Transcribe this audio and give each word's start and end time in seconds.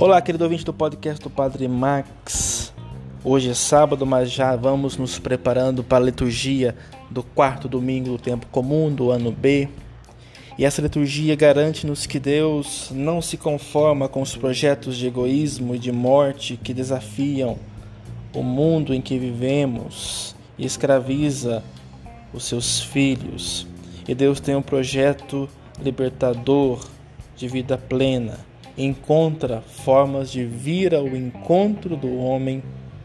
Olá, 0.00 0.22
querido 0.22 0.44
ouvinte 0.44 0.64
do 0.64 0.72
podcast 0.72 1.20
do 1.20 1.28
Padre 1.28 1.66
Max. 1.66 2.72
Hoje 3.24 3.50
é 3.50 3.54
sábado, 3.54 4.06
mas 4.06 4.30
já 4.30 4.54
vamos 4.54 4.96
nos 4.96 5.18
preparando 5.18 5.82
para 5.82 5.96
a 5.96 6.06
liturgia 6.06 6.76
do 7.10 7.24
quarto 7.24 7.68
domingo 7.68 8.10
do 8.10 8.16
tempo 8.16 8.46
comum 8.46 8.94
do 8.94 9.10
ano 9.10 9.32
B. 9.32 9.68
E 10.56 10.64
essa 10.64 10.80
liturgia 10.80 11.34
garante-nos 11.34 12.06
que 12.06 12.20
Deus 12.20 12.92
não 12.94 13.20
se 13.20 13.36
conforma 13.36 14.08
com 14.08 14.22
os 14.22 14.36
projetos 14.36 14.96
de 14.96 15.08
egoísmo 15.08 15.74
e 15.74 15.80
de 15.80 15.90
morte 15.90 16.56
que 16.56 16.72
desafiam 16.72 17.58
o 18.32 18.44
mundo 18.44 18.94
em 18.94 19.02
que 19.02 19.18
vivemos 19.18 20.36
e 20.56 20.64
escraviza 20.64 21.60
os 22.32 22.44
seus 22.44 22.80
filhos. 22.80 23.66
E 24.06 24.14
Deus 24.14 24.38
tem 24.38 24.54
um 24.54 24.62
projeto 24.62 25.48
libertador 25.82 26.86
de 27.34 27.48
vida 27.48 27.76
plena 27.76 28.46
encontra 28.78 29.60
formas 29.60 30.30
de 30.30 30.44
vir 30.44 30.94
ao 30.94 31.08
encontro 31.08 31.96
do 31.96 32.16
homem 32.16 32.62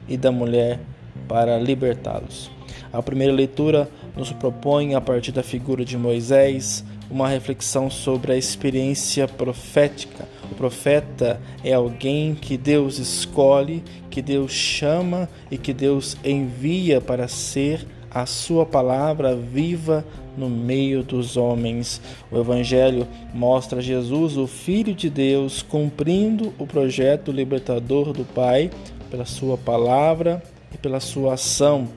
e 0.07 0.15
da 0.15 0.31
mulher 0.31 0.79
para 1.27 1.57
libertá-los. 1.57 2.51
A 2.91 3.01
primeira 3.01 3.33
leitura 3.33 3.89
nos 4.15 4.31
propõe, 4.31 4.93
a 4.93 5.01
partir 5.01 5.31
da 5.31 5.41
figura 5.41 5.83
de 5.83 5.97
Moisés, 5.97 6.85
uma 7.09 7.27
reflexão 7.27 7.89
sobre 7.89 8.33
a 8.33 8.37
experiência 8.37 9.27
profética. 9.27 10.27
O 10.51 10.55
profeta 10.55 11.41
é 11.63 11.73
alguém 11.73 12.35
que 12.35 12.57
Deus 12.57 12.99
escolhe, 12.99 13.83
que 14.09 14.21
Deus 14.21 14.51
chama 14.51 15.27
e 15.49 15.57
que 15.57 15.73
Deus 15.73 16.15
envia 16.23 17.01
para 17.01 17.27
ser 17.27 17.85
a 18.13 18.25
sua 18.25 18.65
palavra 18.65 19.35
viva 19.35 20.05
no 20.37 20.49
meio 20.49 21.03
dos 21.03 21.35
homens. 21.35 22.01
O 22.31 22.37
Evangelho 22.37 23.07
mostra 23.33 23.81
Jesus, 23.81 24.37
o 24.37 24.45
Filho 24.45 24.93
de 24.93 25.09
Deus, 25.09 25.61
cumprindo 25.61 26.53
o 26.59 26.67
projeto 26.67 27.31
libertador 27.31 28.13
do 28.13 28.23
Pai 28.23 28.69
pela 29.09 29.25
sua 29.25 29.57
palavra 29.57 30.43
e 30.73 30.77
pela 30.77 30.99
sua 30.99 31.33
ação. 31.33 31.87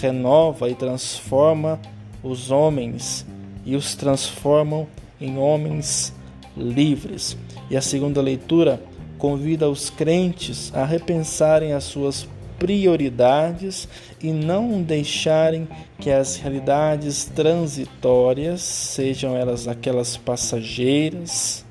Renova 0.00 0.68
e 0.68 0.74
transforma 0.74 1.80
os 2.22 2.50
homens 2.50 3.26
e 3.64 3.76
os 3.76 3.94
transformam 3.94 4.86
em 5.20 5.38
homens 5.38 6.12
livres. 6.56 7.36
E 7.70 7.76
a 7.76 7.82
segunda 7.82 8.20
leitura 8.20 8.82
convida 9.18 9.68
os 9.68 9.90
crentes 9.90 10.72
a 10.74 10.84
repensarem 10.84 11.72
as 11.72 11.84
suas 11.84 12.26
prioridades 12.64 13.86
e 14.22 14.32
não 14.32 14.82
deixarem 14.82 15.68
que 15.98 16.10
as 16.10 16.36
realidades 16.36 17.26
transitórias, 17.26 18.62
sejam 18.62 19.36
elas 19.36 19.68
aquelas 19.68 20.16
passageiras, 20.16 21.62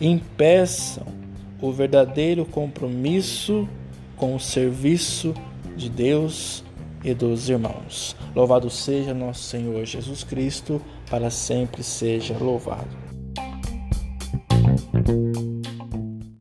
impeçam 0.00 1.06
o 1.62 1.70
verdadeiro 1.70 2.44
compromisso 2.44 3.68
com 4.16 4.34
o 4.34 4.40
serviço 4.40 5.32
de 5.76 5.88
Deus 5.88 6.64
e 7.04 7.14
dos 7.14 7.48
irmãos. 7.48 8.16
Louvado 8.34 8.68
seja 8.68 9.14
nosso 9.14 9.44
Senhor 9.44 9.84
Jesus 9.84 10.24
Cristo, 10.24 10.82
para 11.08 11.30
sempre 11.30 11.84
seja 11.84 12.36
louvado. 12.36 13.15